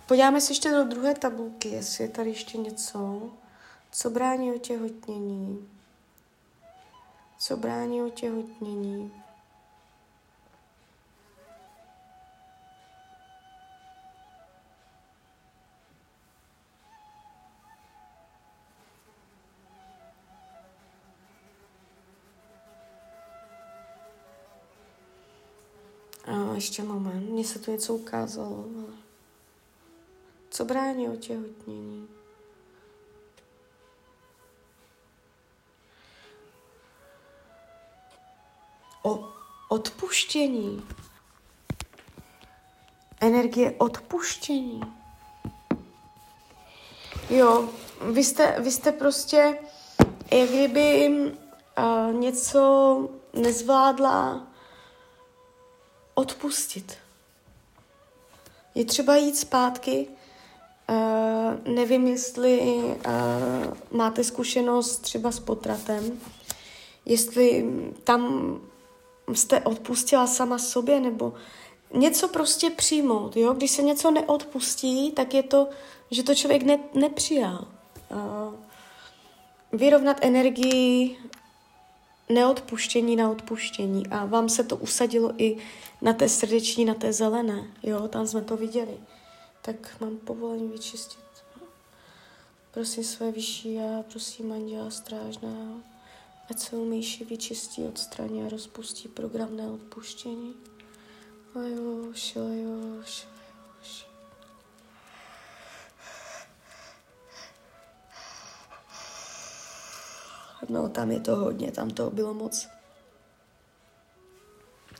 podíváme 0.07 0.41
se 0.41 0.51
ještě 0.51 0.71
do 0.71 0.83
druhé 0.83 1.15
tabulky, 1.15 1.69
jestli 1.69 2.03
je 2.03 2.09
tady 2.09 2.29
ještě 2.29 2.57
něco. 2.57 3.21
Co 3.91 4.09
brání 4.09 4.53
otěhotnění? 4.53 5.67
Co 7.39 7.57
brání 7.57 8.01
otěhotnění? 8.01 9.11
Ještě 26.63 26.83
moment, 26.83 27.29
mně 27.29 27.43
se 27.43 27.59
tu 27.59 27.71
něco 27.71 27.93
ukázalo. 27.93 28.65
Co 30.49 30.65
brání 30.65 31.09
otěhotnění? 31.09 32.07
O 39.03 39.29
odpuštění. 39.69 40.87
Energie 43.21 43.71
odpuštění. 43.77 44.81
Jo, 47.29 47.69
vy 48.11 48.23
jste, 48.23 48.59
vy 48.59 48.71
jste 48.71 48.91
prostě, 48.91 49.59
jak 50.31 50.49
kdyby 50.49 51.09
uh, 51.09 52.13
něco 52.13 53.09
nezvládla 53.33 54.52
odpustit. 56.13 56.97
Je 58.75 58.85
třeba 58.85 59.15
jít 59.15 59.37
zpátky. 59.37 60.07
Uh, 60.89 61.73
nevím, 61.75 62.07
jestli 62.07 62.59
uh, 62.61 63.73
máte 63.91 64.23
zkušenost 64.23 64.97
třeba 64.97 65.31
s 65.31 65.39
potratem, 65.39 66.19
jestli 67.05 67.65
tam 68.03 68.53
jste 69.33 69.61
odpustila 69.61 70.27
sama 70.27 70.57
sobě, 70.57 70.99
nebo 70.99 71.33
něco 71.93 72.27
prostě 72.27 72.69
přijmout. 72.69 73.37
Jo? 73.37 73.53
Když 73.53 73.71
se 73.71 73.81
něco 73.81 74.11
neodpustí, 74.11 75.11
tak 75.11 75.33
je 75.33 75.43
to, 75.43 75.69
že 76.11 76.23
to 76.23 76.35
člověk 76.35 76.63
ne, 76.63 76.79
nepřijal. 76.93 77.67
Uh, 78.11 78.53
vyrovnat 79.71 80.17
energii 80.21 81.17
neodpuštění 82.29 83.15
na 83.15 83.31
odpuštění. 83.31 84.07
A 84.07 84.25
vám 84.25 84.49
se 84.49 84.63
to 84.63 84.77
usadilo 84.77 85.33
i 85.37 85.57
na 86.01 86.13
té 86.13 86.29
srdeční, 86.29 86.85
na 86.85 86.93
té 86.93 87.13
zelené. 87.13 87.67
Jo, 87.83 88.07
tam 88.07 88.27
jsme 88.27 88.41
to 88.41 88.57
viděli. 88.57 88.97
Tak 89.61 89.95
mám 90.01 90.17
povolení 90.17 90.67
vyčistit. 90.67 91.23
Prosím 92.71 93.03
své 93.03 93.31
vyšší 93.31 93.79
a 93.79 94.03
prosím 94.11 94.51
anděla 94.51 94.89
strážného, 94.89 95.75
ať 96.49 96.59
se 96.59 96.75
umíši 96.75 97.25
vyčistí, 97.25 97.83
odstraní 97.83 98.43
a 98.43 98.49
rozpustí 98.49 99.07
program 99.07 99.55
neodpuštění. 99.55 100.53
Lajoš, 101.55 102.35
lajoš, 102.35 103.27
lajoš. 103.27 104.12
No, 110.73 110.89
tam 110.89 111.11
je 111.11 111.19
to 111.19 111.35
hodně, 111.35 111.71
tam 111.71 111.89
toho 111.89 112.11
bylo 112.11 112.33
moc. 112.33 112.67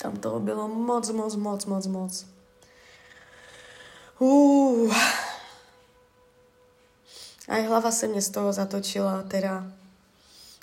Tam 0.02 0.18
toho 0.18 0.40
bylo 0.40 0.68
moc, 0.68 1.10
moc, 1.10 1.36
moc, 1.36 1.66
moc, 1.66 1.88
moc. 1.88 2.26
Uh. 4.20 4.96
A 7.48 7.56
hlava 7.68 7.92
se 7.92 8.08
mě 8.08 8.22
z 8.22 8.30
toho 8.30 8.54
zatočila, 8.54 9.24
teda. 9.24 9.72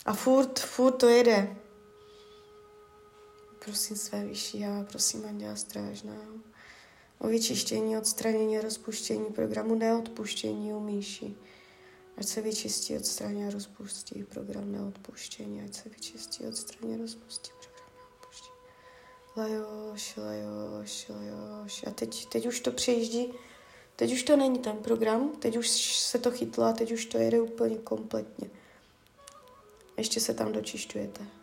A 0.07 0.13
furt, 0.13 0.59
furt 0.61 0.93
to 0.93 1.09
jede. 1.09 1.57
Prosím 3.65 3.97
své 3.97 4.25
vyšší 4.25 4.65
a 4.65 4.85
prosím 4.91 5.25
Anděla 5.27 5.57
Strážného 5.57 6.33
o 7.19 7.27
vyčištění, 7.29 7.99
odstranění, 7.99 8.61
rozpuštění 8.61 9.25
programu 9.25 9.75
neodpuštění 9.75 10.73
u 10.73 10.81
Míši. 10.81 11.37
Ať 12.21 12.27
se 12.27 12.41
vyčistí, 12.41 12.97
odstraní 12.97 13.45
a 13.45 13.51
rozpustí 13.51 14.25
program 14.25 14.73
neodpuštění. 14.73 15.63
Ať 15.63 15.75
se 15.75 15.89
vyčistí, 15.89 16.47
odstraní 16.47 16.95
a 16.95 16.99
rozpustí 16.99 17.51
program 17.61 17.91
neodpuštění. 17.97 18.57
Lajoš, 19.37 20.17
lajoš, 20.17 21.09
lajoš. 21.09 21.85
A 21.87 21.91
teď, 21.91 22.27
teď 22.27 22.47
už 22.47 22.61
to 22.61 22.73
přejíždí. 22.73 23.33
Teď 23.97 24.13
už 24.13 24.23
to 24.23 24.37
není 24.37 24.59
ten 24.59 24.77
program, 24.77 25.31
teď 25.39 25.57
už 25.57 25.69
se 25.97 26.19
to 26.19 26.31
chytlo 26.31 26.65
a 26.65 26.73
teď 26.73 26.93
už 26.93 27.07
to 27.07 27.19
jede 27.19 27.41
úplně 27.41 27.77
kompletně. 27.77 28.51
Ještě 29.97 30.21
se 30.21 30.35
tam 30.35 30.53
dočišťujete. 30.53 31.40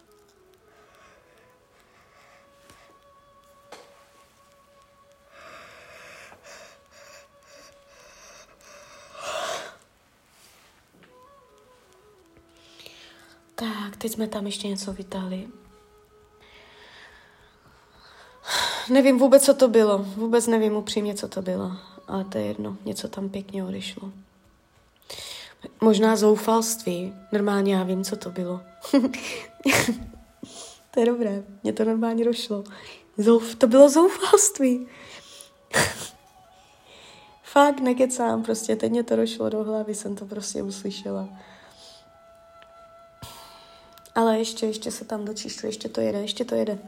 Teď 14.08 14.14
jsme 14.14 14.28
tam 14.28 14.46
ještě 14.46 14.68
něco 14.68 14.94
vytáhli. 14.94 15.48
Nevím 18.90 19.18
vůbec, 19.18 19.46
co 19.46 19.54
to 19.54 19.68
bylo. 19.68 19.98
Vůbec 19.98 20.48
nevím 20.48 20.76
upřímně, 20.76 21.16
co 21.16 21.28
to 21.28 21.42
bylo. 21.42 21.72
Ale 22.08 22.24
to 22.24 22.38
je 22.38 22.46
jedno. 22.46 22.78
Něco 22.86 23.08
tam 23.08 23.30
pěkně 23.30 23.64
odešlo. 23.64 24.12
Možná 25.82 26.16
zoufalství. 26.16 27.14
Normálně 27.32 27.76
já 27.76 27.84
vím, 27.84 28.04
co 28.04 28.16
to 28.16 28.30
bylo. 28.30 28.62
to 30.92 31.00
je 31.00 31.06
dobré. 31.06 31.44
Mně 31.64 31.74
to 31.74 31.86
normálně 31.86 32.26
došlo. 32.26 32.64
Zouf, 33.18 33.56
to 33.56 33.68
bylo 33.68 33.90
zoufalství. 33.90 34.88
Fakt 37.44 37.80
nekecám, 37.80 38.44
prostě 38.44 38.76
teď 38.76 38.92
mě 38.92 39.04
to 39.04 39.16
došlo 39.16 39.50
do 39.50 39.64
hlavy, 39.64 39.96
jsem 39.96 40.16
to 40.16 40.26
prostě 40.26 40.64
uslyšela. 40.64 41.30
Ale 44.18 44.38
ještě, 44.38 44.66
ještě 44.66 44.92
se 44.92 45.06
tam 45.06 45.26
dočišťuje, 45.26 45.70
ještě 45.70 45.90
to 45.90 46.02
jede, 46.02 46.22
ještě 46.22 46.46
to 46.46 46.56
jede. 46.56 46.80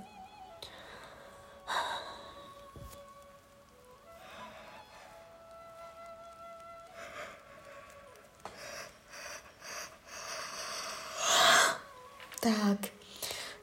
Tak, 12.42 12.92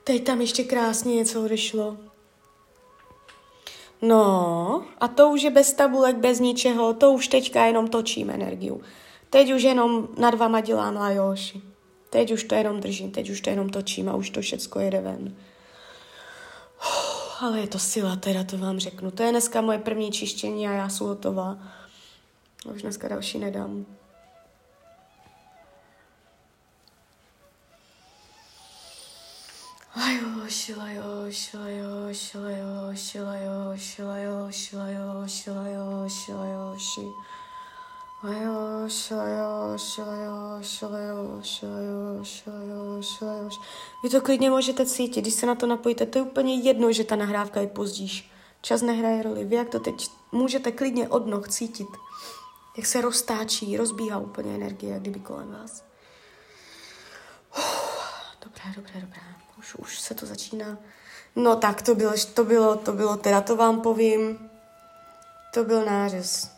teď 0.05 0.25
tam 0.25 0.41
ještě 0.41 0.65
krásně 0.65 1.15
něco 1.15 1.45
odešlo. 1.45 1.97
No, 4.03 4.87
a 5.01 5.09
to 5.09 5.31
už 5.31 5.43
je 5.43 5.51
bez 5.51 5.73
tabulek, 5.73 6.17
bez 6.17 6.41
ničeho, 6.41 6.95
to 6.95 7.13
už 7.13 7.29
teďka 7.29 7.65
jenom 7.65 7.89
točím 7.89 8.31
energiu. 8.31 8.83
Teď 9.31 9.53
už 9.53 9.63
jenom 9.63 10.09
nad 10.19 10.35
vama 10.35 10.61
dělám 10.61 10.97
lajoši. 10.97 11.76
Teď 12.11 12.33
už 12.33 12.45
to 12.45 12.55
jenom 12.55 12.81
držím, 12.81 13.11
teď 13.11 13.31
už 13.31 13.41
to 13.41 13.51
jenom 13.51 13.69
točím 13.69 14.09
a 14.09 14.15
už 14.15 14.31
to 14.31 14.41
všecko 14.41 14.81
jede 14.81 15.01
ven. 15.01 15.37
ale 17.41 17.61
je 17.61 17.67
to 17.67 17.79
sila, 17.79 18.17
teda 18.17 18.45
to 18.45 18.59
vám 18.59 18.79
řeknu. 18.79 19.11
To 19.11 19.23
je 19.23 19.31
dneska 19.31 19.61
moje 19.61 19.79
první 19.79 20.13
čištění 20.13 20.69
a 20.69 20.73
já 20.73 20.89
jsem 20.89 21.07
hotová. 21.07 21.59
Už 22.75 22.83
dneska 22.83 23.09
další 23.09 23.39
nedám. 23.39 23.87
Lajoš, 29.97 30.69
lajoš, 30.77 31.55
lajoš, 31.55 32.35
lajoš, 32.35 33.15
lajoš, 33.15 33.99
lajoš, 33.99 34.73
lajoš, 34.73 35.47
lajoš, 35.47 36.29
lajoš. 36.29 36.99
Vy 44.03 44.11
to 44.11 44.21
klidně 44.21 44.51
můžete 44.51 44.87
cítit, 44.87 45.21
když 45.21 45.35
se 45.35 45.47
na 45.47 45.55
to 45.55 45.67
napojíte. 45.67 46.07
To 46.07 46.19
je 46.19 46.23
úplně 46.23 46.55
jedno, 46.55 46.93
že 46.93 47.05
ta 47.05 47.17
nahrávka 47.17 47.61
je 47.61 47.67
pozdíž. 47.67 48.31
Čas 48.61 48.83
nehraje 48.83 49.23
roli. 49.23 49.45
Vy 49.45 49.57
jak 49.57 49.69
to 49.69 49.81
teď 49.81 49.95
můžete 50.33 50.73
klidně 50.73 51.09
od 51.09 51.27
noh 51.27 51.49
cítit. 51.49 51.89
Jak 52.77 52.87
se 52.87 53.01
roztáčí, 53.01 53.77
rozbíhá 53.77 54.19
úplně 54.19 54.55
energie, 54.55 54.93
jak 54.93 55.03
kdyby 55.03 55.21
kolem 55.21 55.53
vás. 55.53 55.85
dobré, 58.45 58.65
dobré, 58.77 59.01
dobré. 59.01 59.21
Už, 59.59 59.75
už 59.75 60.01
se 60.01 60.15
to 60.15 60.27
začíná. 60.27 60.79
No 61.37 61.57
tak 61.57 61.83
to 61.83 61.95
bylo, 61.95 62.13
to 62.35 62.45
bylo, 62.45 62.77
to 62.77 62.93
bylo, 62.93 63.17
teda 63.17 63.41
to 63.41 63.57
vám 63.57 63.81
povím. 63.81 64.51
To 65.55 65.65
byl 65.65 65.85
nářez. 65.85 66.56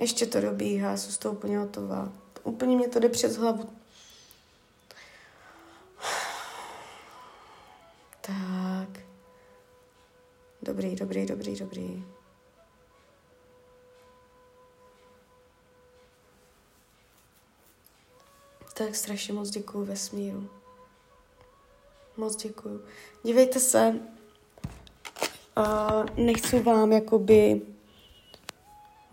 Ještě 0.00 0.26
to 0.26 0.40
dobíhá, 0.40 0.96
jsem 0.96 1.12
z 1.12 1.18
toho 1.18 1.34
úplně 1.34 1.58
hotová. 1.58 2.12
Úplně 2.42 2.76
mě 2.76 2.88
to 2.88 2.98
jde 2.98 3.08
přes 3.08 3.36
hlavu. 3.36 3.70
Tak. 8.20 9.00
Dobrý, 10.62 10.96
dobrý, 10.96 11.26
dobrý, 11.26 11.56
dobrý. 11.56 12.04
Tak 18.74 18.94
strašně 18.94 19.34
moc 19.34 19.50
děkuju 19.50 19.84
vesmíru. 19.84 20.50
Moc 22.16 22.36
děkuju. 22.36 22.84
Dívejte 23.22 23.60
se, 23.60 24.00
uh, 25.56 26.06
nechci 26.16 26.60
vám 26.60 26.92
jakoby 26.92 27.62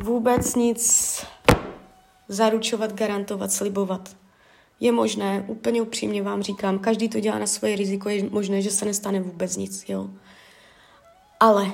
vůbec 0.02 0.56
nic 0.56 1.26
zaručovat, 2.28 2.94
garantovat, 2.94 3.52
slibovat. 3.52 4.18
Je 4.80 4.92
možné, 4.92 5.46
úplně 5.48 5.82
upřímně 5.82 6.24
vám 6.24 6.44
říkám, 6.44 6.80
každý 6.80 7.10
to 7.10 7.20
dělá 7.20 7.40
na 7.40 7.48
svoje 7.48 7.76
riziko, 7.76 8.10
je 8.10 8.30
možné, 8.30 8.62
že 8.62 8.72
se 8.72 8.86
nestane 8.86 9.20
vůbec 9.20 9.58
nic, 9.58 9.86
jo. 9.88 10.10
Ale, 11.40 11.72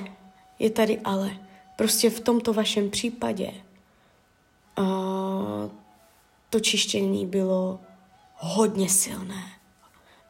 je 0.58 0.70
tady 0.70 1.00
ale, 1.00 1.30
prostě 1.76 2.10
v 2.10 2.20
tomto 2.20 2.52
vašem 2.52 2.90
případě 2.90 3.52
uh, 4.78 5.70
to 6.50 6.60
čištění 6.60 7.26
bylo 7.26 7.80
hodně 8.36 8.88
silné. 8.88 9.44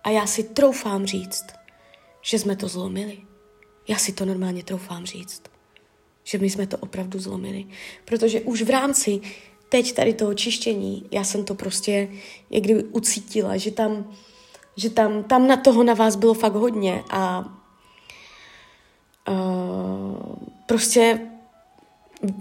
A 0.05 0.11
já 0.11 0.27
si 0.27 0.45
troufám 0.45 1.07
říct, 1.07 1.47
že 2.23 2.39
jsme 2.39 2.57
to 2.57 2.69
zlomili. 2.69 3.19
Já 3.89 3.97
si 3.97 4.13
to 4.13 4.25
normálně 4.25 4.65
troufám 4.65 5.07
říct, 5.07 5.43
že 6.25 6.39
my 6.39 6.51
jsme 6.51 6.67
to 6.67 6.77
opravdu 6.77 7.19
zlomili. 7.19 7.67
Protože 8.05 8.41
už 8.41 8.63
v 8.63 8.71
rámci 8.71 9.21
teď 9.69 9.93
tady 9.93 10.15
toho 10.15 10.35
čištění, 10.35 11.07
já 11.11 11.25
jsem 11.25 11.45
to 11.45 11.55
prostě 11.55 12.09
kdyby 12.49 12.85
ucítila, 12.85 13.57
že 13.57 13.71
tam, 13.71 14.13
že 14.77 14.91
tam, 14.91 15.23
tam 15.23 15.47
na 15.47 15.57
toho 15.57 15.85
na 15.85 15.95
vás 15.95 16.17
bylo 16.17 16.35
fakt 16.35 16.55
hodně 16.55 17.05
a 17.11 17.45
uh, 19.29 20.37
prostě 20.67 21.21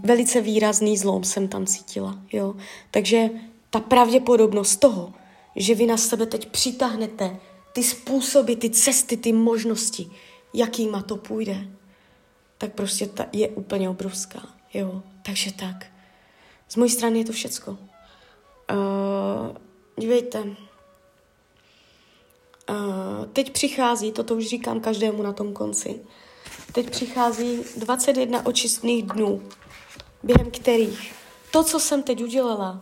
velice 0.04 0.42
výrazný 0.42 0.98
zlom 0.98 1.24
jsem 1.24 1.48
tam 1.48 1.66
cítila, 1.66 2.20
jo. 2.34 2.56
Takže 2.92 3.30
ta 3.70 3.80
pravděpodobnost 3.80 4.76
toho, 4.76 5.14
že 5.56 5.76
vy 5.76 5.86
na 5.86 5.98
sebe 5.98 6.26
teď 6.26 6.50
přitáhnete 6.50 7.38
ty 7.74 7.84
způsoby, 7.84 8.54
ty 8.54 8.70
cesty, 8.70 9.18
ty 9.18 9.34
možnosti, 9.34 10.10
jakýma 10.54 11.02
to 11.02 11.18
půjde, 11.18 11.68
tak 12.64 12.74
prostě 12.74 13.08
ta 13.08 13.26
je 13.32 13.50
úplně 13.50 13.90
obrovská, 13.90 14.42
jo. 14.74 15.02
Takže 15.26 15.54
tak. 15.54 15.86
Z 16.70 16.76
mojí 16.76 16.90
strany 16.90 17.20
je 17.20 17.26
to 17.26 17.32
všecko. 17.32 17.72
Uh, 17.72 17.78
dívejte, 19.98 20.40
uh, 20.40 20.56
teď 23.34 23.52
přichází, 23.52 24.12
toto 24.12 24.36
už 24.36 24.48
říkám 24.48 24.80
každému 24.80 25.24
na 25.24 25.34
tom 25.34 25.54
konci, 25.54 26.00
teď 26.72 26.90
přichází 26.90 27.64
21 27.78 28.46
očistných 28.46 29.04
dnů, 29.04 29.42
během 30.24 30.52
kterých 30.52 31.14
to, 31.52 31.64
co 31.64 31.80
jsem 31.80 32.04
teď 32.04 32.24
udělala, 32.24 32.82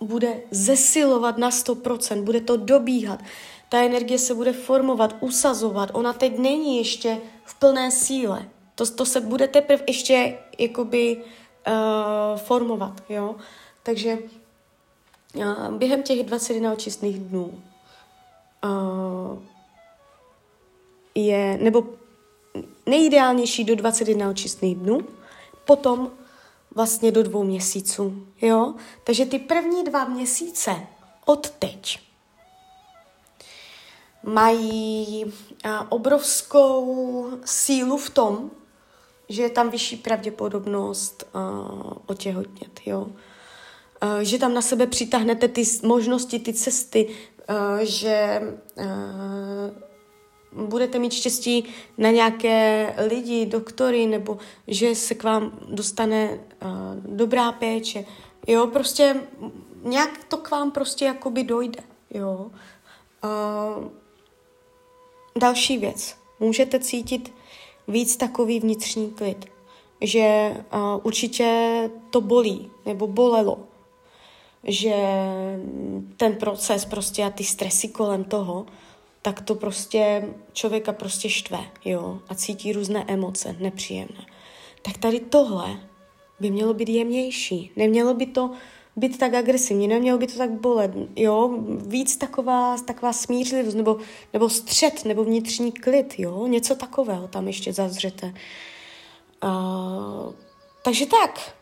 bude 0.00 0.40
zesilovat 0.50 1.38
na 1.38 1.50
100%, 1.50 2.22
bude 2.22 2.40
to 2.40 2.56
dobíhat. 2.56 3.20
Ta 3.68 3.78
energie 3.78 4.18
se 4.18 4.34
bude 4.34 4.52
formovat, 4.52 5.16
usazovat. 5.20 5.90
Ona 5.92 6.12
teď 6.12 6.38
není 6.38 6.76
ještě 6.76 7.18
v 7.44 7.54
plné 7.54 7.90
síle. 7.90 8.48
To, 8.80 8.86
to 8.86 9.06
se 9.06 9.20
bude 9.20 9.48
teprve 9.48 9.84
ještě 9.86 10.38
jakoby 10.58 11.16
uh, 11.16 12.38
formovat, 12.38 13.02
jo. 13.08 13.36
Takže 13.82 14.18
uh, 15.34 15.70
během 15.70 16.02
těch 16.02 16.22
21 16.22 16.72
očistných 16.72 17.18
dnů 17.18 17.62
uh, 18.64 19.42
je, 21.14 21.58
nebo 21.62 21.84
nejideálnější 22.86 23.64
do 23.64 23.76
21 23.76 24.30
očistných 24.30 24.76
dnů, 24.76 25.00
potom 25.64 26.10
vlastně 26.74 27.12
do 27.12 27.22
dvou 27.22 27.44
měsíců, 27.44 28.26
jo. 28.42 28.74
Takže 29.04 29.26
ty 29.26 29.38
první 29.38 29.84
dva 29.84 30.04
měsíce 30.04 30.76
od 31.24 31.50
teď 31.50 32.00
mají 34.22 35.24
obrovskou 35.88 37.28
sílu 37.44 37.96
v 37.96 38.10
tom, 38.10 38.50
že 39.30 39.42
je 39.42 39.50
tam 39.50 39.70
vyšší 39.70 39.96
pravděpodobnost 39.96 41.24
uh, 41.34 41.92
otěhotnět, 42.06 42.80
jo. 42.86 43.00
Uh, 43.00 44.18
že 44.20 44.38
tam 44.38 44.54
na 44.54 44.62
sebe 44.62 44.86
přitáhnete 44.86 45.48
ty 45.48 45.64
možnosti, 45.82 46.38
ty 46.38 46.52
cesty, 46.52 47.08
uh, 47.08 47.78
že 47.82 48.40
uh, 48.76 50.66
budete 50.66 50.98
mít 50.98 51.12
štěstí 51.12 51.64
na 51.98 52.10
nějaké 52.10 52.94
lidi, 53.08 53.46
doktory, 53.46 54.06
nebo 54.06 54.38
že 54.66 54.94
se 54.94 55.14
k 55.14 55.22
vám 55.22 55.58
dostane 55.68 56.30
uh, 56.30 56.38
dobrá 57.16 57.52
péče. 57.52 58.04
Jo, 58.46 58.66
prostě 58.66 59.20
nějak 59.82 60.24
to 60.24 60.36
k 60.36 60.50
vám 60.50 60.70
prostě 60.70 61.04
jakoby 61.04 61.44
dojde, 61.44 61.82
jo. 62.10 62.50
Uh, 63.24 63.84
další 65.38 65.78
věc. 65.78 66.16
Můžete 66.40 66.78
cítit 66.80 67.39
víc 67.88 68.16
takový 68.16 68.60
vnitřní 68.60 69.10
klid. 69.10 69.46
Že 70.00 70.56
uh, 70.72 71.00
určitě 71.02 71.90
to 72.10 72.20
bolí, 72.20 72.70
nebo 72.86 73.06
bolelo. 73.06 73.58
Že 74.64 74.94
ten 76.16 76.34
proces 76.34 76.84
prostě 76.84 77.24
a 77.24 77.30
ty 77.30 77.44
stresy 77.44 77.88
kolem 77.88 78.24
toho, 78.24 78.66
tak 79.22 79.40
to 79.40 79.54
prostě 79.54 80.28
člověka 80.52 80.92
prostě 80.92 81.28
štve, 81.28 81.58
jo, 81.84 82.18
a 82.28 82.34
cítí 82.34 82.72
různé 82.72 83.04
emoce, 83.08 83.56
nepříjemné. 83.60 84.26
Tak 84.82 84.98
tady 84.98 85.20
tohle 85.20 85.80
by 86.40 86.50
mělo 86.50 86.74
být 86.74 86.88
jemnější. 86.88 87.72
Nemělo 87.76 88.14
by 88.14 88.26
to 88.26 88.50
být 88.96 89.18
tak 89.18 89.34
agresivní, 89.34 89.88
nemělo 89.88 90.18
by 90.18 90.26
to 90.26 90.38
tak 90.38 90.50
bolet, 90.50 90.90
jo, 91.16 91.58
víc 91.86 92.16
taková, 92.16 92.76
taková 92.86 93.12
smířlivost, 93.12 93.76
nebo, 93.76 93.96
nebo 94.32 94.48
střed, 94.48 95.04
nebo 95.04 95.24
vnitřní 95.24 95.72
klid, 95.72 96.14
jo, 96.18 96.46
něco 96.46 96.74
takového 96.74 97.28
tam 97.28 97.46
ještě 97.46 97.72
zazřete. 97.72 98.34
Uh, 99.44 100.32
takže 100.84 101.06
tak, 101.06 101.54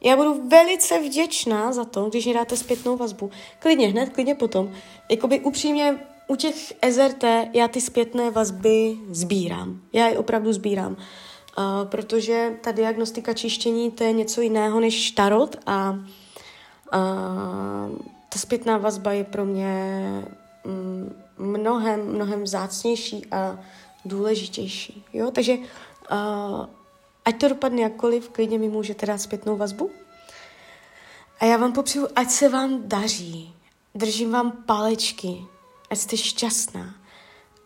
já 0.00 0.16
budu 0.16 0.48
velice 0.48 0.98
vděčná 0.98 1.72
za 1.72 1.84
to, 1.84 2.04
když 2.04 2.26
mi 2.26 2.34
dáte 2.34 2.56
zpětnou 2.56 2.96
vazbu. 2.96 3.30
Klidně 3.58 3.88
hned, 3.88 4.08
klidně 4.12 4.34
potom. 4.34 4.72
Jakoby 5.10 5.40
upřímně 5.40 5.98
u 6.28 6.36
těch 6.36 6.72
SRT 6.90 7.24
já 7.52 7.68
ty 7.68 7.80
zpětné 7.80 8.30
vazby 8.30 8.96
sbírám. 9.10 9.80
Já 9.92 10.08
je 10.08 10.18
opravdu 10.18 10.52
sbírám. 10.52 10.92
Uh, 10.92 11.88
protože 11.88 12.56
ta 12.60 12.72
diagnostika 12.72 13.34
čištění 13.34 13.90
to 13.90 14.04
je 14.04 14.12
něco 14.12 14.40
jiného 14.40 14.80
než 14.80 15.10
tarot 15.10 15.56
a 15.66 15.98
a 16.92 16.98
ta 18.28 18.38
zpětná 18.38 18.78
vazba 18.78 19.12
je 19.12 19.24
pro 19.24 19.44
mě 19.44 20.02
mm, 20.64 21.22
mnohem, 21.38 22.14
mnohem 22.14 22.42
vzácnější 22.42 23.26
a 23.30 23.58
důležitější. 24.04 25.04
Jo? 25.12 25.30
Takže 25.30 25.56
uh, 25.56 26.66
ať 27.24 27.40
to 27.40 27.48
dopadne 27.48 27.82
jakkoliv, 27.82 28.28
klidně 28.28 28.58
mi 28.58 28.68
můžete 28.68 29.06
dát 29.06 29.18
zpětnou 29.18 29.56
vazbu. 29.56 29.90
A 31.40 31.44
já 31.44 31.56
vám 31.56 31.72
popřeju, 31.72 32.08
ať 32.16 32.30
se 32.30 32.48
vám 32.48 32.88
daří. 32.88 33.54
Držím 33.94 34.30
vám 34.30 34.52
palečky, 34.52 35.44
ať 35.90 35.98
jste 35.98 36.16
šťastná. 36.16 36.94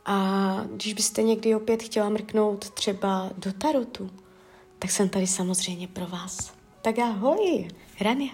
A 0.06 0.64
když 0.72 0.94
byste 0.94 1.22
někdy 1.22 1.54
opět 1.54 1.82
chtěla 1.82 2.08
mrknout 2.08 2.70
třeba 2.70 3.30
do 3.38 3.52
tarotu, 3.52 4.10
tak 4.78 4.90
jsem 4.90 5.08
tady 5.08 5.26
samozřejmě 5.26 5.88
pro 5.88 6.06
vás. 6.06 6.52
Tak 6.82 6.98
ahoj, 6.98 7.68
Rania. 8.00 8.32